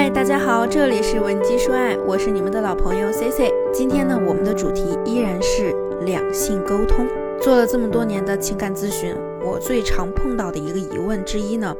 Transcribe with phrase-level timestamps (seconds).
[0.00, 3.52] 嗨，大家好，这里是文姬说爱，我是你们的老朋友 C C。
[3.74, 5.74] 今天呢，我们的主题依然是
[6.04, 7.04] 两性沟通。
[7.42, 9.12] 做了这么多年的情感咨询，
[9.44, 11.74] 我最常碰到的一个疑问之一呢，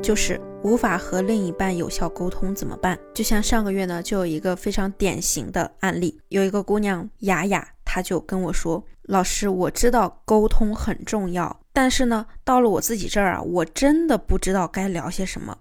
[0.00, 2.96] 就是无法和另一半有效沟通怎么办？
[3.12, 15.58] 就像上个月呢，就有一个非常典型的案例，有一个姑娘雅雅，她就跟我说：“老师，我知道沟通很重要，但是呢，到了我自己这儿啊，我真的不知道该聊些什么。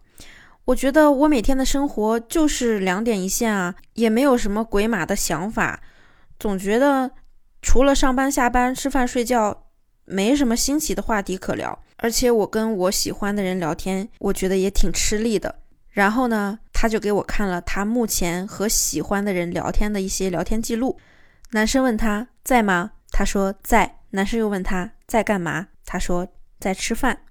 [0.66, 5.81] 我觉得我每天的生活就是两点一线啊，也没有什么鬼马的想法，
[6.40, 7.12] 总觉得。”
[7.66, 9.68] 除了上班、下班、吃饭、睡觉，
[10.04, 11.81] 没什么新奇的话题可聊。
[11.95, 15.59] 而且我跟我喜欢的人聊天，我觉得也挺吃力的。
[15.91, 20.99] 然后呢，他就给我看了他目前和喜欢的人聊天的一些聊天记录。
[21.52, 22.91] 男生问他在吗？
[23.12, 23.99] 他说在。
[24.09, 25.68] 男生又问他在干嘛？
[25.85, 26.27] 他说
[26.59, 27.21] 在吃饭。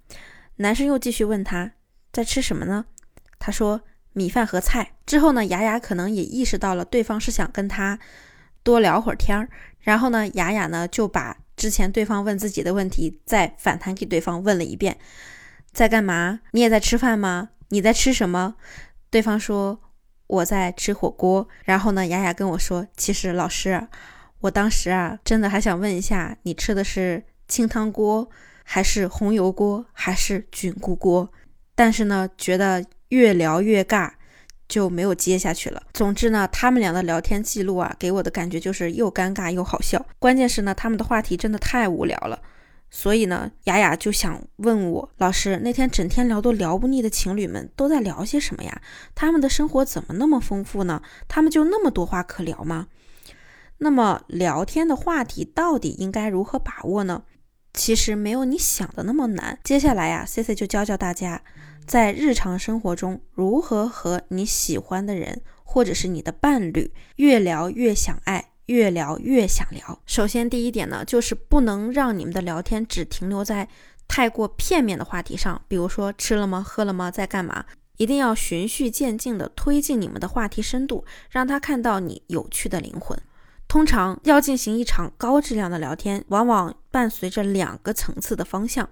[0.56, 1.72] 男生又继续问他
[2.10, 2.86] 在吃什么呢？
[3.44, 3.80] 他说
[4.12, 4.92] 米饭和菜。
[5.04, 7.98] 之后呢，雅雅可能也意识到了对方是想跟他
[8.62, 9.48] 多聊会儿天儿。
[9.80, 14.96] 然后呢，雅雅呢就把之前对方问自己的问题再反弹给对方问了一遍，
[15.72, 16.38] 在干嘛？
[16.52, 17.48] 你也在吃饭吗？
[17.70, 18.54] 你在吃什么？
[19.10, 19.80] 对方说
[20.28, 21.48] 我在吃火锅。
[21.64, 23.88] 然后呢，雅雅跟我说，其实老师，
[24.38, 28.30] 我当时啊真的还想问一下，你吃的是清汤锅，
[28.62, 31.32] 还是红油锅，还是菌菇锅？
[31.74, 34.10] 但是呢，觉得越聊越尬。
[34.68, 35.82] 就没有接下去了。
[35.92, 40.06] 总之呢，他们俩的聊天记录啊，给我的感觉就是又尴尬又好笑。
[40.18, 42.40] 关键是呢，他们的话题真的太无聊了。
[42.88, 48.80] 所以呢，雅雅就想问我老师，那天整天聊都聊不腻的情侣们都在聊些什么呀？
[49.14, 51.02] 他们的生活怎么那么丰富呢？
[51.28, 52.86] 他们就那么多话可聊吗？
[53.76, 57.24] 那么聊天的话题到底应该如何把握呢？
[57.74, 59.58] 其实没有你想的那么难。
[59.64, 61.42] 接下来呀，C C 就教教大家。
[61.84, 70.00] 在日常生活中，如何和你喜欢的人，或者是你的伴侣，越聊越想爱，越聊越想聊？
[70.06, 73.68] 首先，第一点呢，就是不能让你们的聊天只停留在
[74.06, 76.62] 太过片面的话题上，比如说吃了吗？
[76.64, 77.10] 喝了吗？
[77.10, 77.64] 在干嘛？
[77.96, 83.18] 一定要循序渐进地推进你们的话题深度，让他看到你有趣的灵魂。
[83.66, 88.88] 通常要进行一场高质量的聊天，往往伴随着两个层次的方向。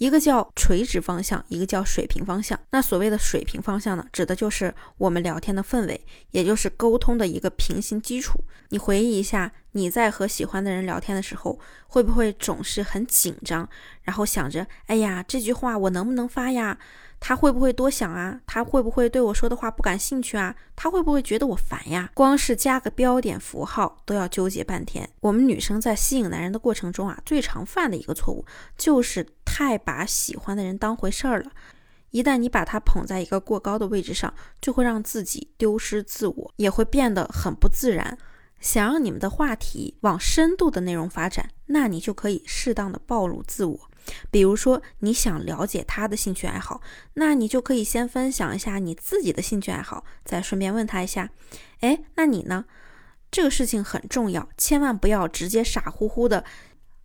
[0.00, 2.58] 一个叫垂直方向，一个叫水平方向。
[2.70, 6.00] 那所谓的水平方向呢，指的就是我们聊天的氛围，
[6.30, 8.42] 也就是沟通的一个平行基础。
[8.70, 13.68] 你回忆一下，你在和喜欢的人聊天的时候，会不会总是很紧张，
[14.02, 16.78] 然后想着，哎呀，这句话我能不能发呀？
[17.22, 18.40] 他会不会多想啊？
[18.46, 20.56] 他会不会对我说的话不感兴趣啊？
[20.74, 22.10] 他会不会觉得我烦呀？
[22.14, 25.06] 光是加个标点符号都要纠结半天。
[25.20, 28.46] 我们女生在吸引男人的过程中啊，最常犯的一个错误
[28.78, 29.22] 就是
[29.52, 31.50] 太把喜欢的人当回事儿了。
[32.10, 38.16] 一旦你把他捧在一个过高的位置上，就会让自己丢失自我，也会变得很不自然。
[38.60, 43.90] 想让你们的话题往深度的内容发展，那你就可以适当的暴露自我。
[44.30, 46.80] 比如说，你想了解他的兴趣爱好，
[47.14, 51.30] 那你就可以先分享一下你自己的兴趣爱好，再顺便问他一下，
[51.80, 52.66] 哎，那你呢？
[53.30, 56.44] 这个事情很重要，千万不要直接傻乎乎的、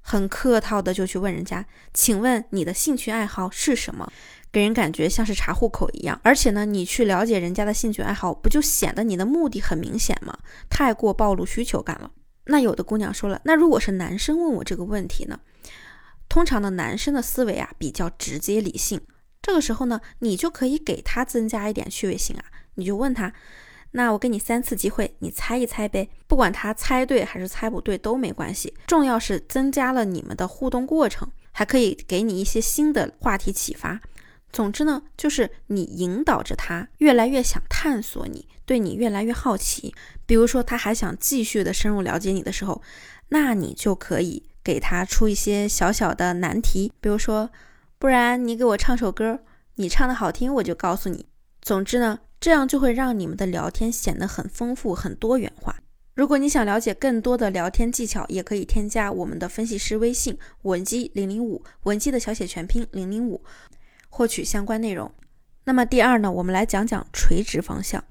[0.07, 4.07] 很客套的就去问人家，请问你的兴趣爱好是什么？
[4.51, 6.21] 给人感觉像是查户口一样。
[6.23, 10.38] 而且呢，你去了解人家的兴趣爱好，不就显得你的目的很明显吗？
[10.69, 12.11] 太过暴露需求感了。
[12.45, 15.39] 那有的姑娘说了，那如果是男生问我这个问题呢？
[16.29, 19.01] 通常的男生的思维啊比较直接理性，
[19.41, 22.45] 这个时候呢，你就可以给他增加一点趣味性啊，
[22.75, 23.33] 你就问他，
[23.95, 34.01] 那我给你三次机会，你猜一猜呗，不管他猜对还是猜不对都没关系，重要是增加了你们的互动过程，还可以给你一些新的话题启发。
[34.51, 39.94] 总之呢，就是你引导着他越来越想探索你，对你越来越好奇。
[40.25, 42.81] 比如说他还想继续的深入了解你的时候，
[43.29, 44.44] 那你就可以。
[44.66, 47.51] 给他出一些小小的难题，比如说，
[48.00, 49.41] 不然你给我唱首歌，
[49.75, 51.28] 你唱的好听，我就告诉你。
[51.65, 55.75] 总之呢，这样就会让你们的聊天显得很丰富、很多元化。
[56.13, 63.43] 如果你想了解更多的聊天技巧，也可以添加我们的分析师微信文姬零零五，文姬的小写全拼零零五，
[64.09, 65.11] 获取相关内容。
[65.63, 68.03] 那么第二呢，我们来讲讲垂直方向。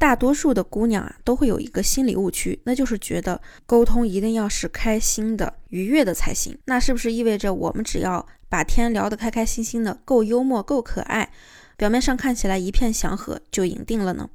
[0.00, 6.58] 大多数的姑娘啊，都会有一个心理误区，那就是觉得沟通一定要是开心的、愉悦的才行。
[6.64, 11.30] 那是不是意味着我们只要把天聊得开开心心的，够幽默、够可爱，
[11.76, 14.28] 表面上看起来一片祥和就赢定了呢？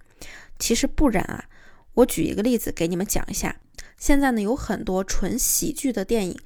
[0.58, 1.46] 其实不然啊。
[1.96, 3.56] 我举一个例子给你们讲一下。
[3.98, 6.40] 现在呢，有很多纯喜剧的电影，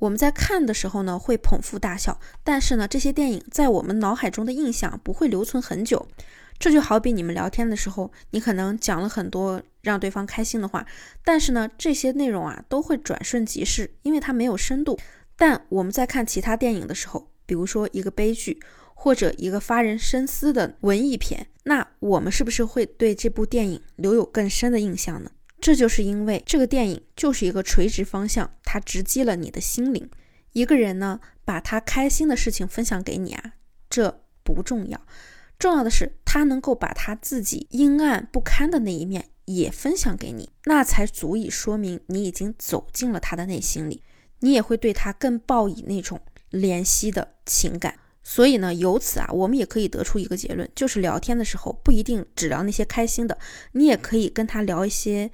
[0.00, 6.08] 我们在看的时候呢，会捧腹大笑，但是呢，这些电影在我们脑海中的印象不会留存很久。
[6.58, 10.84] 这就好比你们聊天的时候，你可能讲了很多让对方开心的话，
[11.24, 14.98] 但是呢，这些内容啊都会转瞬即逝，因为它没有深度。
[15.36, 18.60] 但我们在看其他电影的时候，比如说一个悲剧
[19.00, 25.30] 或者一个发人深思的文艺片，那我们是不是会对这部电影留有更深的印象呢？
[25.60, 30.10] 这就是因为这个电影就是一个垂直方向，它直击了你的心灵。
[30.52, 33.52] 一个人呢，把他开心的事情分享给你啊，
[33.88, 35.00] 这不重要。
[35.60, 44.02] 重要的是，他能够把他自己阴暗不堪的那一面也分享给你，那才足以说明你已经走进了他的内心里，
[44.40, 46.20] 你也会对他更抱以那种
[46.50, 47.94] 怜惜的情感。
[48.22, 53.38] 所以呢，由此啊，我们也可以得出一个结论，就是聊天的时候不一定只聊那些开心的，
[53.72, 55.30] 你也可以跟他聊一些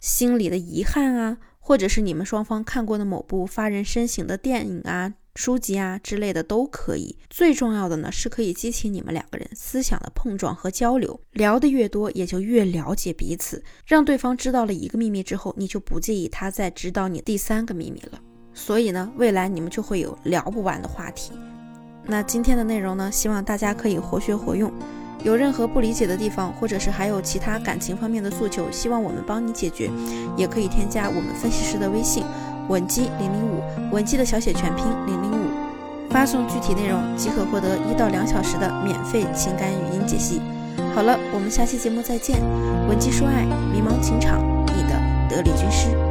[0.00, 5.14] 心里的遗憾啊，或者是你们双方看过的某部发人深省的电影啊。
[5.34, 13.62] 书籍啊之类的都可以，最重要的呢是可以激起你们两个人思想的碰撞和交流，聊得越多，也就越了解彼此。
[13.86, 18.20] 让对方知道了一个秘密之后，你就不介意他再知道你第三个秘密了。
[18.52, 21.30] 所以呢，未来你们就会有聊不完的话题。
[22.10, 24.72] 那今天的内容呢，希望大家可以活学活用。
[25.22, 29.90] 有任何不理解的地方，或者是还有其他感情方面的诉求，希望我们帮你解决，
[30.36, 32.24] 也可以添加我们分析师的微信。
[32.68, 33.60] 文姬零零五，
[33.92, 35.50] 文姬的小写全拼零零五，
[36.08, 40.40] 发送具体内容即可获得一到两小时的免费情感语音解析。
[40.94, 42.40] 好了，我们下期节目再见。
[42.88, 46.07] 文姬说爱，迷茫情场，你的得力军师。